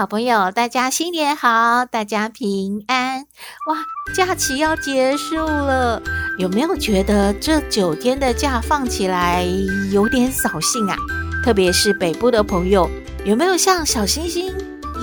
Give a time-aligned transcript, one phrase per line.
[0.00, 3.26] 好朋友，大家新年好，大家平安。
[3.66, 3.76] 哇，
[4.14, 6.00] 假期要结束了，
[6.38, 9.44] 有没有觉得这九天的假放起来
[9.92, 10.96] 有点扫兴啊？
[11.44, 12.90] 特别是北部的朋友，
[13.26, 14.50] 有没有像小星星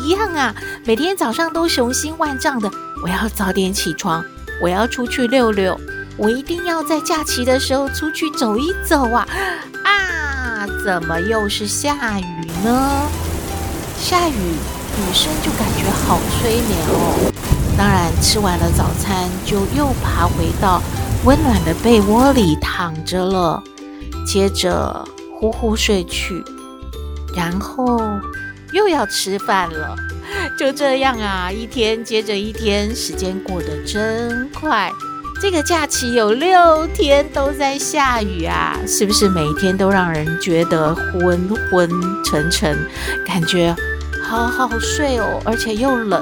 [0.03, 0.55] 一样啊？
[0.83, 2.67] 每天早上都雄心万丈的，
[3.03, 4.25] 我要早点起床，
[4.63, 5.79] 我要出去溜溜，
[6.17, 9.27] 我一定要在假期的时候出去走一走啊！
[9.83, 13.07] 啊，怎么又是下雨呢？
[13.99, 14.33] 下雨，
[14.97, 17.31] 女生就感觉好催眠哦。
[17.77, 20.81] 当然，吃完了早餐，就又爬回到
[21.25, 23.61] 温暖的被窝里躺着了。
[24.25, 25.07] 接着
[25.39, 26.43] 呼呼睡去，
[27.35, 28.01] 然后
[28.71, 29.95] 又要吃饭了。
[30.57, 34.91] 就这样啊，一天接着一天，时间过得真快。
[35.39, 41.87] 这个假期有六天都在下雨啊，是不是每一天都让人觉得昏昏
[42.25, 42.75] 沉沉，
[43.25, 43.75] 感觉？
[44.27, 46.21] 好好睡哦，而且又冷。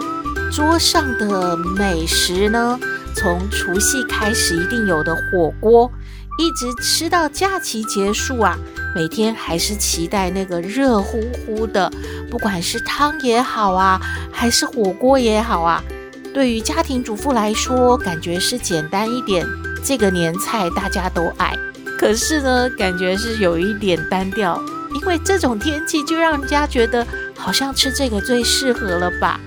[0.52, 2.80] 桌上的美食呢，
[3.16, 5.92] 从除夕开始一定有的火锅，
[6.38, 8.56] 一直吃到假期结束啊。
[8.96, 11.92] 每天还是期待那个热乎乎的，
[12.30, 14.00] 不管是汤也好啊，
[14.32, 15.84] 还是火锅也好啊。
[16.32, 19.44] 对于家庭主妇来说，感觉是简单一点，
[19.84, 21.58] 这个年菜大家都爱。
[21.98, 24.62] 可是呢，感觉是有一点单调，
[24.94, 27.06] 因为这种天气就让人家觉得。
[27.46, 29.40] 好像吃这个最适合了吧？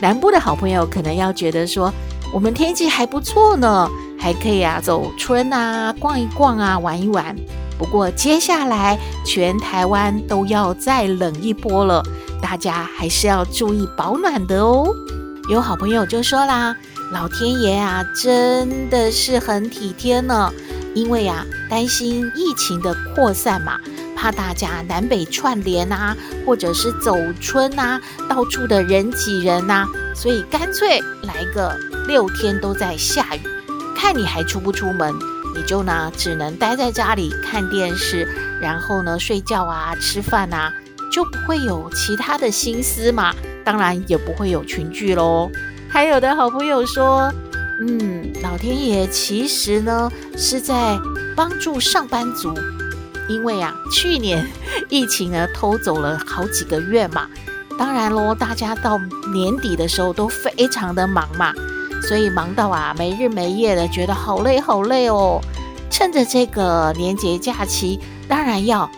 [0.00, 1.92] 南部的好朋友可能要觉得说，
[2.32, 3.86] 我们天气还不错呢，
[4.18, 7.36] 还可以啊，走春啊，逛一逛啊，玩一玩。
[7.76, 12.02] 不过接下来全台湾都要再冷一波了，
[12.40, 14.88] 大家还是要注意保暖的哦。
[15.50, 16.74] 有好朋友就说啦，
[17.12, 20.50] 老天爷啊，真的是很体贴呢，
[20.94, 23.78] 因为啊，担心疫情的扩散嘛。
[24.18, 33.40] 怕大家南北串联啊，或者是走春啊，到处的人挤人呐、啊，所以干脆来个六天都在下雨，
[33.96, 35.14] 看你还出不出门，
[35.54, 38.26] 你就呢只能待在家里看电视，
[38.60, 40.72] 然后呢睡觉啊、吃饭啊，
[41.12, 43.32] 就不会有其他的心思嘛，
[43.64, 45.48] 当然也不会有群聚喽。
[45.88, 47.32] 还有的好朋友说，
[47.80, 50.98] 嗯，老天爷其实呢是在
[51.36, 52.52] 帮助上班族。
[53.28, 54.46] 因为啊，去年
[54.88, 57.28] 疫情呢偷走了好几个月嘛，
[57.78, 58.98] 当然喽，大家到
[59.32, 61.52] 年底的时候都非常的忙嘛，
[62.02, 65.40] 所以忙到啊没日没夜的，觉得好累好累哦。
[65.90, 68.88] 趁着这个年节假期，当然要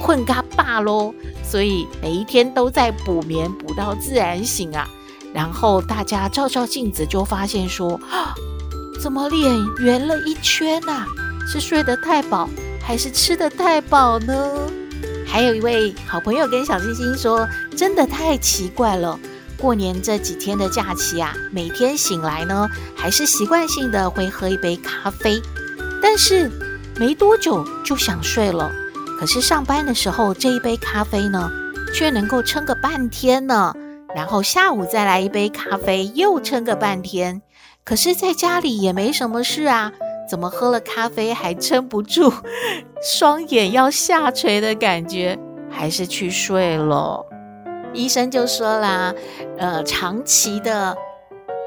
[0.00, 4.88] 困嘎巴喽，所以每一天都在补眠，补到自然醒啊。
[5.32, 8.34] 然后大家照照镜子，就发现说，啊，
[9.00, 9.50] 怎么脸
[9.80, 11.06] 圆了一圈呐，
[11.46, 12.50] 是睡得太饱？
[12.84, 14.70] 还是吃得太饱呢？
[15.26, 19.18] 还有一位好朋友跟小星星说：“真的太奇怪了，
[19.56, 25.40] 过年这几天的假期啊，每天醒来呢，还是习惯性的会喝一杯咖啡，
[26.02, 26.50] 但是
[26.96, 28.70] 没多久就想睡了。
[29.18, 31.50] 可是上班的时候，这一杯咖啡呢，
[31.94, 33.72] 却能够撑个半天呢。
[34.14, 37.40] 然后下午再来一杯咖啡，又撑个半天。
[37.84, 39.92] 可是在家里也没什么事啊。”
[40.28, 42.32] 怎么喝了咖啡还撑不住，
[43.02, 45.38] 双眼要下垂的感觉，
[45.70, 47.26] 还是去睡了。
[47.92, 49.14] 医生就说啦，
[49.58, 50.96] 呃，长期的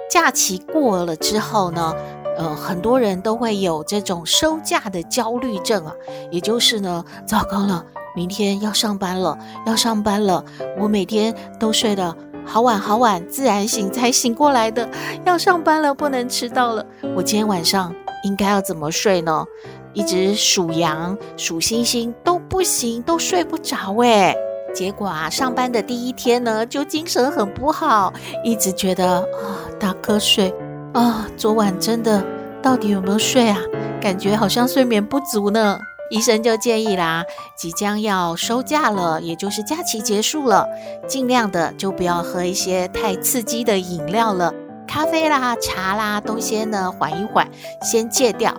[0.09, 1.95] 假期过了之后呢，
[2.35, 5.93] 呃，很多人都会有这种收假的焦虑症啊，
[6.31, 9.37] 也就是呢，糟糕了，明天要上班了，
[9.67, 10.43] 要上班了，
[10.79, 14.89] 我每天都睡得好晚好晚，自然醒才醒过来的，
[15.25, 16.83] 要上班了，不能迟到了，
[17.15, 17.93] 我今天晚上。
[18.25, 19.45] 应该要怎么睡呢？
[19.93, 24.35] 一直数羊、数星星都不行，都睡不着哎。
[24.73, 28.11] 结果啊，上班的第一天呢，就精神很不好，
[28.43, 30.53] 一直觉得啊打瞌睡
[30.93, 31.27] 啊。
[31.37, 32.25] 昨晚真的
[32.61, 33.57] 到底有没有睡啊？
[34.01, 35.77] 感觉好像睡眠不足呢。
[36.11, 37.23] 医生就建议啦，
[37.57, 40.67] 即将要收假了，也就是假期结束了，
[41.07, 44.53] 尽量的就不要喝一些太刺激的饮料了。
[44.87, 47.47] 咖啡啦、茶啦，都先呢缓一缓，
[47.81, 48.53] 先戒掉。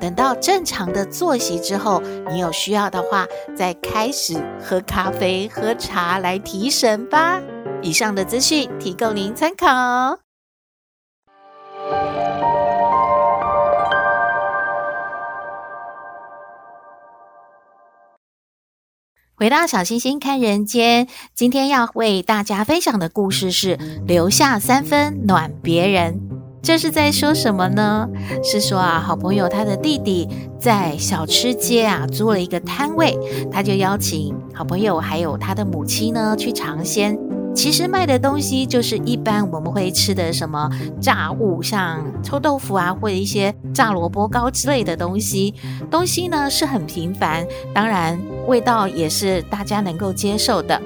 [0.00, 2.00] 等到正常的作息之后，
[2.30, 3.26] 你有需要的话，
[3.56, 7.40] 再开始喝咖啡、喝茶来提神吧。
[7.82, 10.21] 以上的资讯提供您参考。
[19.42, 26.20] 回到小星星看人间，今天要为大家分享的故事是留下三分暖别人。
[26.62, 28.08] 这是在说什么呢？
[28.44, 30.28] 是说啊，好朋友他的弟弟
[30.60, 33.18] 在小吃街啊租了一个摊位，
[33.50, 37.18] 他就邀请好朋友还有他的母亲呢去尝鲜。
[37.54, 40.68] 其实卖的东西就是一般我们会吃的什么
[41.00, 45.54] 炸物，像臭豆腐啊，或者一些炸萝卜糕之类的东西。
[45.90, 50.80] 东西呢是很平凡，当然味道也是大家能够接受的。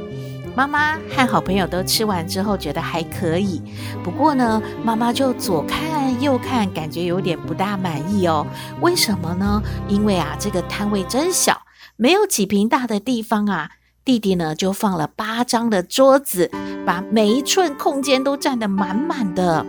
[0.55, 3.63] 妈妈和好朋友都吃完之后觉得还可以，
[4.03, 8.47] 不过呢，妈妈就左看右看，感觉有点不大满意哦。
[8.81, 9.63] 为什么呢？
[9.87, 11.61] 因为啊，这个摊位真小，
[11.97, 13.71] 没有几平大的地方啊。
[14.07, 16.49] 弟弟呢，就放了八张的桌子，
[16.87, 19.67] 把每一寸空间都占得满满的。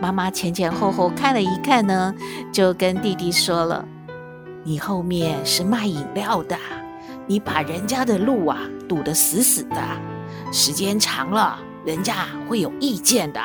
[0.00, 2.14] 妈妈前前后后看了一看呢，
[2.52, 3.84] 就跟弟弟说了
[4.62, 6.56] ：“你后面是卖饮料的，
[7.26, 9.76] 你把人家的路啊堵得死死的，
[10.52, 13.40] 时间长了，人家会有意见的，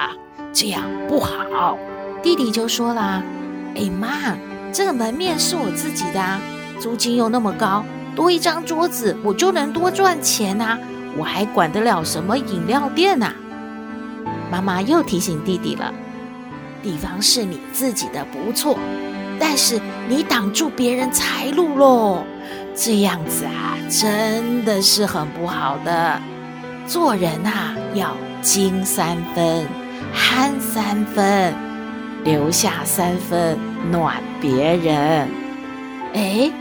[0.54, 1.76] 这样不好。”
[2.22, 3.24] 弟弟就说啦
[3.76, 4.38] ：“哎妈，
[4.72, 6.40] 这个门面是我自己的，
[6.80, 7.84] 租金又那么高。”
[8.20, 10.78] 多一张桌子，我就能多赚钱呐！
[11.18, 13.32] 我还管得了什么饮料店呐？
[14.52, 15.94] 妈妈又提醒弟弟了：
[16.84, 18.78] 地方是你自己的不错，
[19.40, 19.80] 但是
[20.10, 22.26] 你挡住别人财路喽，
[22.76, 26.22] 这样子啊，真的是很不好的。
[26.86, 29.66] 做人啊，要精三分，
[30.12, 31.56] 憨三分，
[32.26, 33.58] 留下三分，
[33.90, 35.30] 暖别人。
[36.14, 36.52] 哎。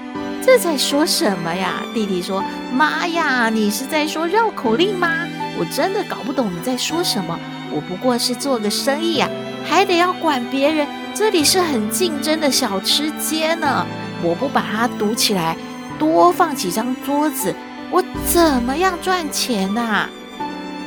[0.50, 1.83] 这在说什么呀？
[1.93, 2.43] 弟弟说
[2.73, 5.29] ：“妈呀，你是在说绕口令吗？
[5.59, 7.39] 我真的搞不懂你在说什么。
[7.71, 9.29] 我不过是做个生意呀，
[9.62, 10.89] 还得要管别人。
[11.15, 13.85] 这里是很竞争的小吃街呢，
[14.23, 15.55] 我不把它堵起来，
[15.99, 17.55] 多放几张桌子，
[17.91, 20.09] 我怎么样赚钱呐？”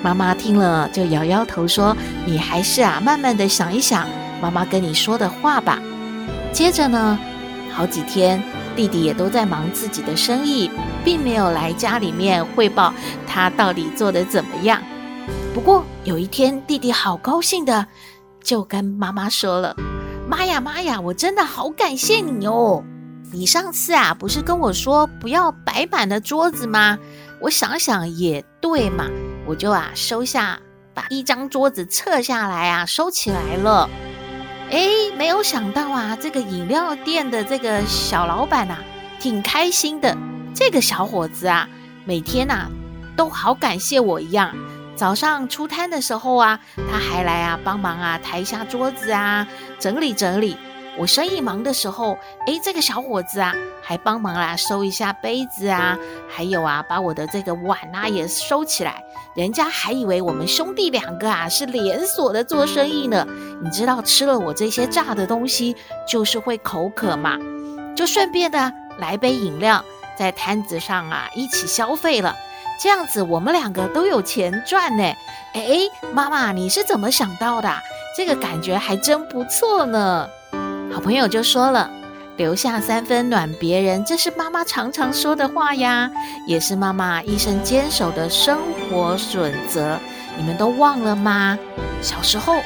[0.02, 4.08] 妈妈听了就摇摇头说：“你还是啊，慢慢的想一想
[4.42, 5.78] 妈妈跟你说的话吧。”
[6.52, 7.20] 接着呢，
[7.72, 8.42] 好几天。
[8.76, 10.70] 弟弟也都在忙自己的生意，
[11.04, 12.94] 并没有来家里面汇报
[13.28, 14.82] 他到底做得怎么样。
[15.54, 17.86] 不过有一天，弟弟好高兴的
[18.44, 19.76] 就跟妈妈说了
[20.28, 22.84] ：“妈呀妈呀，我真的好感谢你哦！
[23.34, 26.98] 你上次啊不是跟我说不要摆满了桌子吗？
[27.42, 29.08] 我想想也对嘛，
[29.46, 30.60] 我就啊收下，
[30.94, 33.90] 把一张桌子撤下来啊收起来了。”
[34.72, 34.88] 哎，
[35.18, 38.78] 没有想到啊，这个饮料店的这个小老板呐，
[39.20, 40.16] 挺开心的。
[40.56, 41.68] 这个小伙子啊，
[42.06, 42.70] 每天呐
[43.18, 44.56] 都好感谢我一样。
[44.96, 46.58] 早上出摊的时候啊，
[46.90, 49.46] 他还来啊帮忙啊抬一下桌子啊，
[49.78, 50.56] 整理整理。
[51.02, 52.16] 我生意忙的时候，
[52.46, 55.98] 哎，这个小伙子啊，还帮忙啦收一下杯子啊，
[56.30, 59.04] 还有啊，把我的这个碗啊也收起来。
[59.36, 63.26] 人家还以为我们兄弟两个啊是连锁的做生意呢。
[63.64, 65.76] 你知道吃了我这些炸的东西，
[66.08, 67.36] 就是会口渴嘛，
[67.96, 69.84] 就顺便的来杯饮料，
[70.16, 72.38] 在摊子上啊一起消费了。
[72.80, 75.04] 这样子我们两个都有钱赚呢。
[75.54, 75.80] 哎，
[76.14, 77.74] 妈妈，你是怎么想到的？
[78.16, 80.30] 这个感觉还真不错呢。
[80.94, 81.90] 好朋友就说了
[82.36, 86.12] ：“留下三分暖别人，这是妈妈常常说的话呀，
[86.46, 88.58] 也是妈妈一生坚守的生
[88.90, 89.98] 活准则。
[90.38, 91.58] 你们都忘了吗？
[92.02, 92.58] 小时候，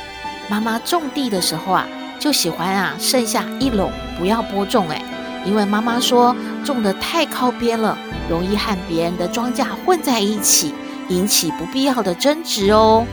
[0.50, 1.88] 妈妈种地的时候啊，
[2.20, 5.00] 就喜欢啊，剩下一垄不要播种，诶，
[5.46, 7.96] 因为妈妈说种得太靠边了，
[8.28, 10.74] 容易和别人的庄稼混在一起，
[11.10, 13.06] 引起不必要的争执哦。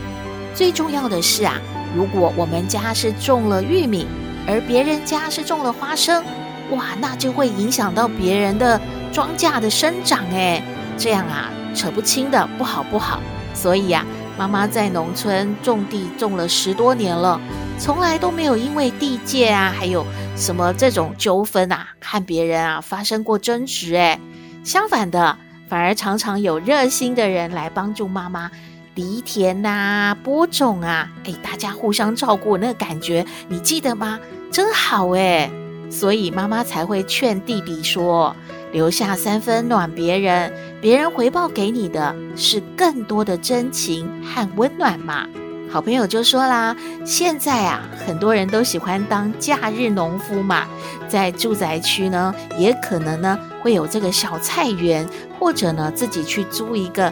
[0.55, 1.61] 最重要的是啊，
[1.95, 4.07] 如果我们家是种了玉米。”
[4.47, 6.23] 而别人家是种了花生，
[6.71, 8.79] 哇，那就会影响到别人的
[9.11, 10.61] 庄稼的生长，诶，
[10.97, 13.21] 这样啊，扯不清的，不好不好。
[13.53, 14.05] 所以呀，
[14.37, 17.39] 妈妈在农村种地种了十多年了，
[17.79, 24.19] 从来都没有因为地界啊，还有什么这种纠纷啊，和别人啊发生过争执，诶，
[24.63, 25.37] 相反的，
[25.69, 28.49] 反而常常有热心的人来帮助妈妈。
[28.95, 34.19] 犁田呐、啊，播种啊，哎，大家互相照顾，那个感觉你记得吗？
[34.51, 35.49] 真好哎！
[35.89, 38.35] 所以妈妈才会劝弟弟说：
[38.71, 45.27] 留下三分暖别人，别人回报给你的是更多的真情和温暖嘛。
[45.71, 50.67] 好朋友就说啦：现在啊，很多人都喜欢当假日农夫嘛，
[51.07, 55.07] 在住宅区呢，也可能呢会有这个小菜园，
[55.39, 57.11] 或者呢自己去租一个。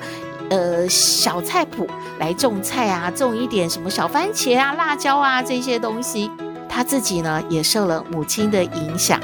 [0.52, 1.88] 呃小菜谱
[2.20, 6.30] 来种菜啊，种一点什么小番茄啊、辣椒啊这些东西。
[6.70, 9.20] 他自己呢也受了母亲的影响。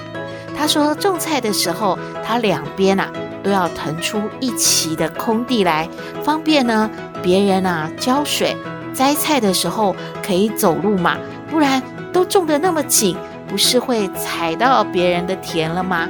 [0.58, 3.12] 他说种菜的时候，他两边啊
[3.44, 5.88] 都要腾出一畦的空地来，
[6.24, 6.90] 方便呢
[7.22, 8.56] 别人啊浇水、
[8.94, 11.18] 摘菜的时候可以走路嘛，
[11.50, 11.82] 不然
[12.12, 13.16] 都种得那么紧，
[13.48, 16.08] 不是会踩到别人的田了吗？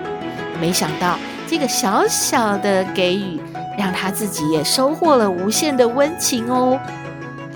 [0.60, 3.40] 没想到这个小小的给予，
[3.78, 6.80] 让他自己也收获了无限的温情哦。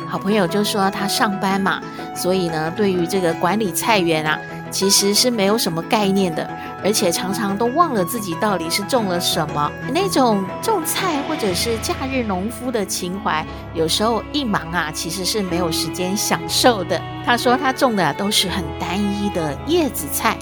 [0.07, 1.81] 好朋友就说他上班嘛，
[2.13, 4.37] 所以呢，对于这个管理菜园啊，
[4.69, 6.45] 其实是没有什么概念的，
[6.83, 9.71] 而且常常都忘了自己到底是种了什么。
[9.93, 17.01] 那种种菜或者是假日农夫的情怀，有时候一忙啊，其实是没有时间享受的。
[17.25, 20.35] 他说他种的都是很单一的叶子菜，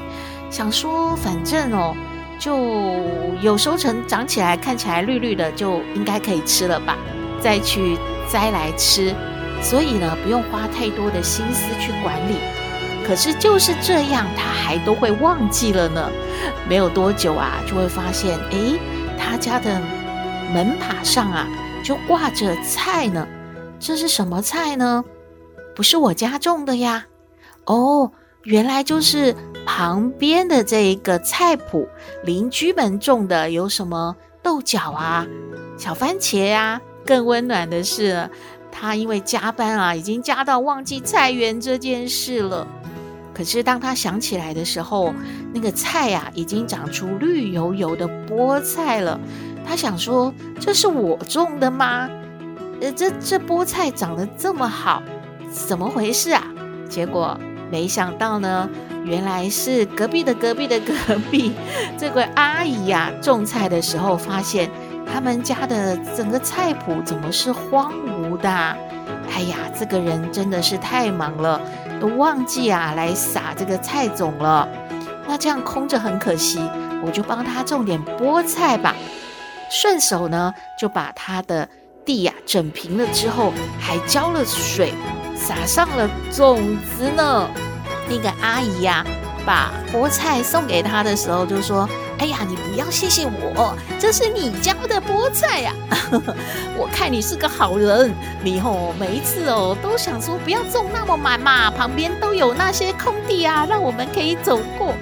[0.50, 1.95] 想说反正哦。
[2.39, 2.55] 就
[3.41, 6.98] 有收成，长起来看起来绿绿的，就应该可以吃了吧？
[7.41, 7.98] 再去
[8.31, 9.13] 摘来吃，
[9.62, 12.36] 所以呢，不用花太多的心思去管理。
[13.05, 16.10] 可是就是这样，他还都会忘记了呢。
[16.67, 18.79] 没有多久啊，就会发现，诶，
[19.17, 19.81] 他家的
[20.53, 21.46] 门把上啊，
[21.84, 23.27] 就挂着菜呢。
[23.79, 25.03] 这是什么菜呢？
[25.75, 27.05] 不是我家种的呀。
[27.65, 28.12] 哦。
[28.43, 29.36] 原来就是
[29.71, 31.88] 旁边的这一个菜谱，
[32.23, 35.27] 邻居们种的有什么豆角啊、
[35.77, 36.81] 小番茄啊。
[37.05, 38.27] 更温暖的是，
[38.71, 42.67] 他因为加班啊，已经加到忘记菜园这件事了。
[43.31, 45.13] 可是当他想起来的时候，
[45.53, 49.19] 那个菜呀、啊，已经长出绿油油的菠菜了。
[49.63, 52.09] 他想说：“这是我种的吗？
[52.81, 55.03] 呃，这这菠菜长得这么好，
[55.51, 56.43] 怎么回事啊？”
[56.89, 57.39] 结果。
[57.71, 58.67] 没想到呢，
[59.06, 60.94] 原来是隔壁的隔壁的隔
[61.32, 61.53] 壁
[61.98, 64.70] 这位阿姨呀，种菜的时候发现
[65.12, 68.50] 他们家的整个菜圃怎么是荒芜的？
[68.50, 71.60] 哎呀，这个人真的是太忙了，
[72.00, 74.68] 都忘记啊来撒这个菜种了。
[75.27, 76.60] 那这样空着很可惜，
[77.03, 78.96] 我就帮他种点菠菜吧。
[79.72, 81.68] 顺手呢就把他的
[82.03, 84.94] 地呀整平了之后，还浇了水。
[85.36, 87.48] 撒上了种子呢。
[88.09, 89.05] 那个阿姨呀，
[89.45, 91.87] 把菠菜送给他的时候就说
[92.17, 95.73] ：“哎呀，你不要谢谢我，这是你家的菠菜呀。
[96.75, 98.13] 我看你是个好人，
[98.43, 104.95] 你哦每一次哦都想说不要种那么满嘛，旁边都有那些空地啊，让我们可以走过。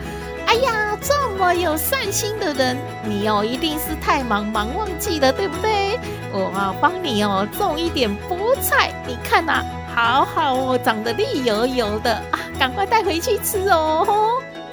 [0.46, 6.00] 哎呀，这么有善心的人，你哦一定是太忙忙忘记了，对不对？
[6.34, 9.64] 我啊帮你哦种一点菠菜，你看呐。”
[9.98, 14.06] 好好哦，长得绿油油的啊，赶快带回去吃哦。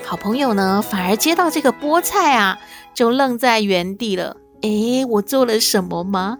[0.04, 2.59] 好朋友呢，反而接到这个菠菜啊，
[2.93, 4.37] 就愣在原地了。
[4.61, 6.37] 诶，我做了什么吗？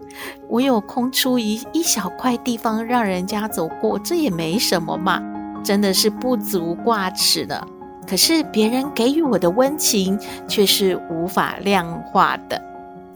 [0.47, 5.19] 我有空出一一小块地方让人家走过，这也没什么嘛，
[5.63, 7.67] 真的是不足挂齿的。
[8.07, 10.15] 可是别人给予我的温情
[10.47, 12.61] 却是无法量化的。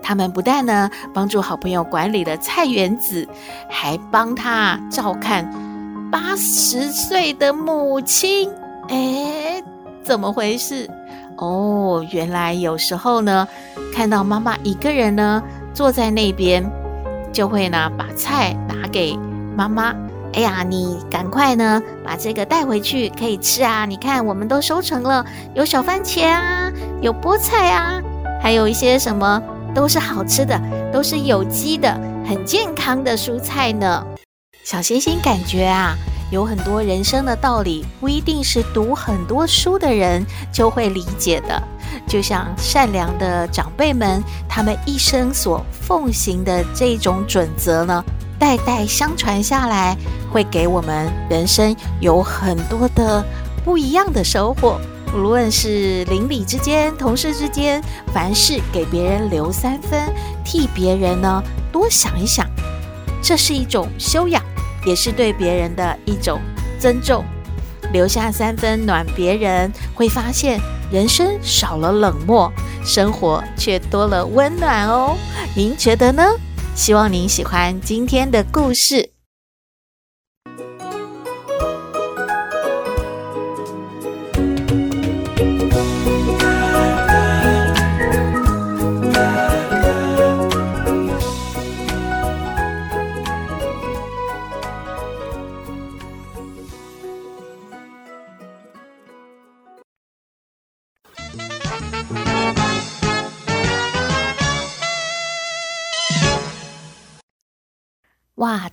[0.01, 3.27] 他们不但呢帮助好朋友管理了菜园子，
[3.69, 5.47] 还帮他照看
[6.11, 8.49] 八十岁的母亲。
[8.89, 9.61] 哎，
[10.03, 10.89] 怎么回事？
[11.37, 13.47] 哦，原来有时候呢，
[13.93, 15.41] 看到妈妈一个人呢
[15.73, 16.69] 坐在那边，
[17.31, 19.17] 就会呢把菜拿给
[19.55, 19.93] 妈妈。
[20.33, 23.85] 哎呀，你赶快呢把这个带回去可以吃啊！
[23.85, 25.25] 你看，我们都收成了，
[25.55, 28.01] 有小番茄啊，有菠菜啊，
[28.41, 29.41] 还有一些什么。
[29.73, 30.59] 都是好吃的，
[30.91, 31.91] 都是有机的，
[32.27, 34.05] 很健康的蔬菜呢。
[34.63, 35.95] 小星星感觉啊，
[36.31, 41.61] 有很多人生的道理，不一定是读很多书的人就会理解的。
[42.07, 48.03] 就像善良的长辈们，他们一生所奉行的这种准则呢，
[48.37, 49.97] 代代相传下来，
[50.31, 53.23] 会给我们人生有很多的
[53.63, 54.79] 不一样的收获。
[55.13, 57.81] 无论是邻里之间、同事之间，
[58.13, 60.13] 凡事给别人留三分，
[60.45, 62.45] 替别人呢多想一想，
[63.21, 64.43] 这是一种修养，
[64.85, 66.39] 也是对别人的一种
[66.79, 67.25] 尊重。
[67.91, 70.61] 留下三分暖别人，会发现
[70.91, 72.51] 人生少了冷漠，
[72.85, 75.17] 生活却多了温暖哦。
[75.55, 76.23] 您觉得呢？
[76.75, 79.18] 希望您喜欢今天的故事。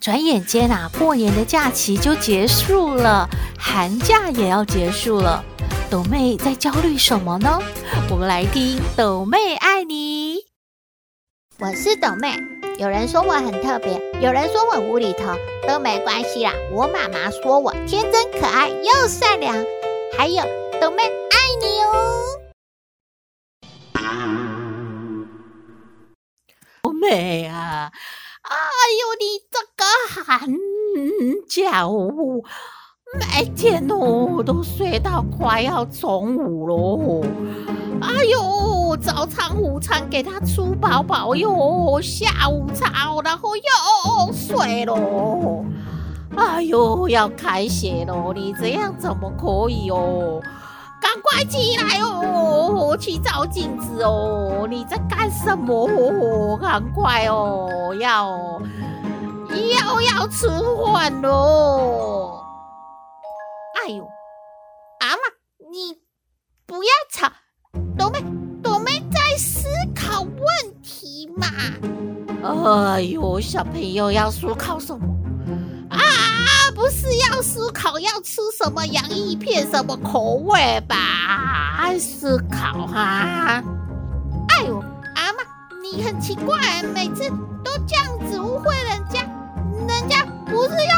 [0.01, 5.45] 转眼间啊，过年的假期就结束了，寒假也要结束了。
[5.91, 7.59] 抖妹在焦虑什么呢？
[8.11, 10.39] 我们来听抖妹爱你。
[11.59, 12.37] 我是抖妹，
[12.79, 15.35] 有人说我很特别，有人说我无厘头，
[15.67, 16.53] 都没关系啦。
[16.73, 19.55] 我妈妈说我天真可爱又善良，
[20.17, 20.45] 还有
[20.81, 21.93] 抖妹爱你哦。
[26.83, 27.91] 斗妹啊，
[28.49, 28.57] 哎
[29.01, 29.85] 呦，你这个
[30.25, 30.49] 寒
[31.49, 31.87] 假。
[33.19, 37.25] 每天哦，都睡到快要中午喽。
[38.01, 45.65] 哎呦，早餐、午餐给他吃饱饱哟，下午茶，然后又睡喽。
[46.37, 50.41] 哎呦，要开学喽，你这样怎么可以哦？
[51.23, 54.67] 快起来哦，去照镜子哦。
[54.69, 56.59] 你在干什么？
[56.59, 58.61] 赶快哦，要
[59.51, 60.49] 要要吃
[60.93, 62.41] 饭喽。
[63.83, 64.05] 哎呦，
[65.01, 65.19] 阿嬷，
[65.71, 65.99] 你
[66.67, 67.31] 不要吵，
[67.97, 68.21] 朵妹，
[68.63, 71.47] 朵妹在思考问题嘛。
[72.43, 75.07] 哎呦，小朋友要思考什么
[75.91, 75.99] 啊？
[76.77, 80.95] 不是要思考要吃什么洋芋片，什么口味吧？
[81.79, 83.63] 爱思考哈？
[84.51, 84.79] 哎呦，
[85.15, 85.39] 阿妈，
[85.83, 87.31] 你很奇怪，每次
[87.65, 89.23] 都这样子误会人家，
[89.89, 90.96] 人家不是要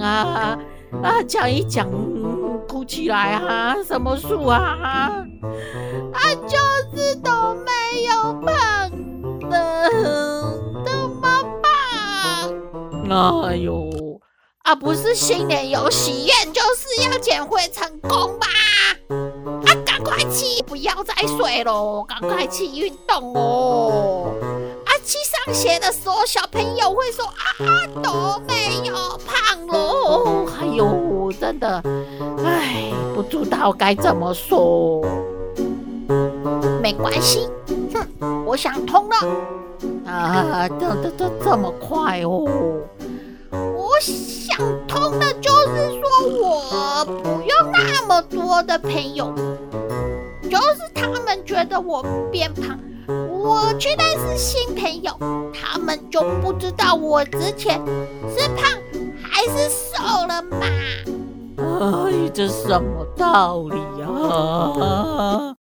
[0.00, 0.58] 啊？
[1.02, 1.86] 啊，讲一讲，
[2.66, 3.76] 哭起来啊？
[3.86, 4.78] 什么树啊？
[6.12, 6.56] 啊，就
[6.96, 8.90] 是都没有胖
[9.50, 9.90] 的，
[10.84, 13.46] 都妈妈。
[13.46, 13.88] 哎呦！
[14.64, 18.46] 啊，不是新年有喜愿，就是要减肥成功吧？
[19.64, 24.34] 啊，赶快去，不要再睡喽，赶快去运动哦！
[25.08, 28.94] 去上学的时候，小朋友会说啊，都没有
[29.26, 30.46] 胖喽。
[30.60, 31.82] 哎呦，真的，
[32.44, 35.02] 哎，不知道该怎么说。
[36.82, 37.48] 没关系，
[37.94, 39.16] 哼，我想通了。
[40.04, 42.44] 啊，这这这这么快哦！
[43.50, 46.02] 我想通的就是说，
[46.38, 49.32] 我不用那么多的朋友，
[50.42, 55.10] 就是他们觉得我变胖，我去认识新朋友，
[55.52, 57.80] 他们就不知道我之前
[58.28, 58.64] 是胖
[59.22, 60.58] 还是瘦了嘛。
[61.56, 65.54] 哎，这什么道理啊？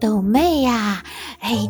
[0.00, 0.81] 豆妹呀！
[1.52, 1.68] 嘿，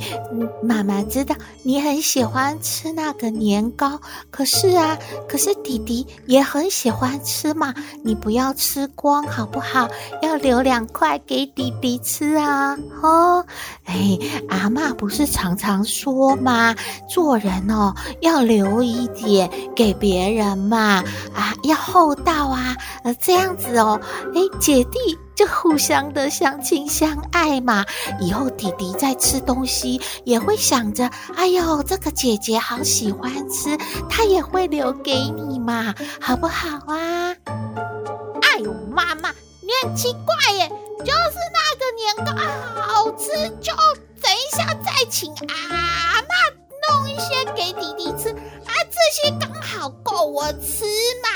[0.63, 4.97] 妈妈知道你很喜欢吃那个年糕，可是啊，
[5.29, 9.89] 可是弟弟也很喜欢吃嘛，你不要吃光好不好？
[10.23, 12.79] 要留两块给弟弟吃啊！
[13.03, 13.45] 哦，
[13.87, 14.17] 哎，
[14.49, 16.77] 阿嬷不是常常说吗？
[17.09, 21.03] 做人哦，要留一点给别人嘛，
[21.35, 24.01] 啊，要厚道啊，呃，这样子哦，
[24.33, 25.19] 哎，姐弟。
[25.35, 27.85] 就互相的相亲相爱嘛，
[28.21, 33.77] 以后弟弟在吃东西也会想着，哎呦，这个姐姐好喜欢吃，
[34.09, 37.35] 她也会留给你嘛，好不好啊？
[38.43, 39.31] 哎呦，妈妈，
[39.63, 40.69] 你很奇怪耶，
[40.99, 43.73] 就是那个年糕好吃，就
[44.21, 46.35] 等一下再请阿妈
[46.89, 50.85] 弄一些给弟弟吃，啊，这些刚好够我吃
[51.23, 51.29] 嘛，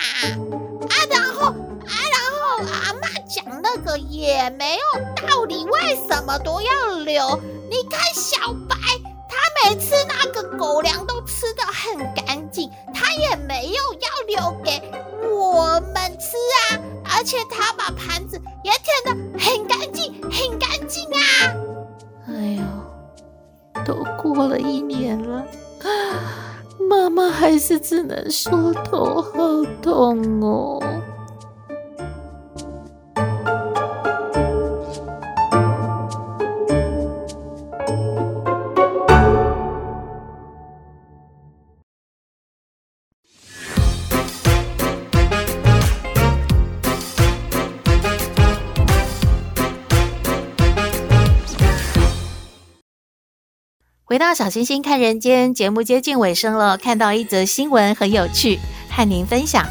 [0.88, 3.05] 啊，然后啊，然后阿妈。
[3.36, 7.38] 讲那个也没有道理，为什么都要留？
[7.68, 8.74] 你看小白，
[9.28, 14.80] 他每次那个狗粮都吃的很干净，他也没有要留给
[15.28, 16.80] 我们吃啊！
[17.14, 21.20] 而且他把盘子也舔得很干净，很干净啊！
[22.28, 25.44] 哎呦，都过了一年了，
[26.88, 29.30] 妈妈还是只能说头好
[29.82, 30.95] 痛哦。
[54.16, 59.62] 回到小星星看人间节目接近尾声了，看到一则新闻很有趣，和您分享。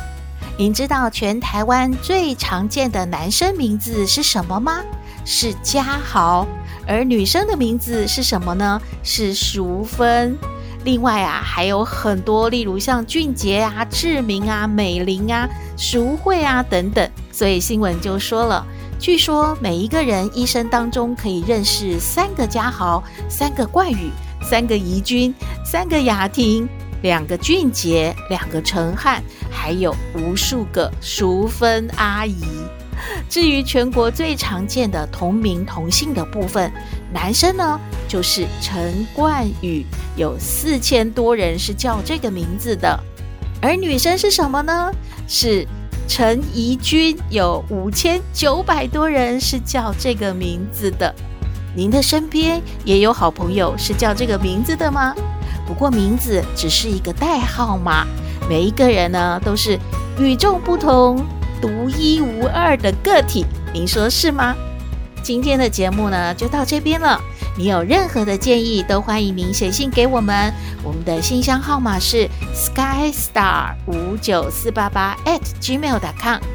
[0.56, 4.84] 您知道全台湾最常见的男生名字是什么吗？
[5.26, 6.46] 是家豪。
[6.86, 8.80] 而女生的名字是什么呢？
[9.02, 10.38] 是淑芬。
[10.84, 17.10] 另外啊，还有很多，例如像俊杰啊、志明啊、美玲啊、淑慧啊等等。
[17.32, 18.64] 所以新闻就说了，
[19.00, 24.12] 据说每一个人一生当中可以认识三个家豪、三个冠宇、
[24.48, 25.34] 三个怡君、
[25.66, 26.70] 三个雅婷、
[27.02, 32.46] 两个俊杰、两个陈汉，还有无数个淑芬阿姨。
[33.28, 36.72] 至于全国最常见的同名同姓的部分，
[37.12, 39.84] 男生呢就是陈冠宇，
[40.16, 42.98] 有四千多人是叫这个名字的；
[43.60, 44.92] 而女生是什么呢？
[45.28, 45.68] 是
[46.08, 51.14] 陈怡君，有五千九百多人是叫这个名字的。
[51.76, 55.14] 您的身边也有好朋友是叫这个名字的吗？
[55.68, 58.08] 不过名字只是一个代号嘛，
[58.50, 59.78] 每一个人呢都是
[60.18, 61.26] 与众不同。
[61.62, 64.56] 独一无二的个体，您说是吗？
[65.24, 67.20] 今天的节目呢，就到这边了。
[67.58, 70.54] 你有任何的建议，都欢迎您写信给我们。
[70.84, 76.55] 我们的信箱号码是 skystar 五九四八八 at gmail.com。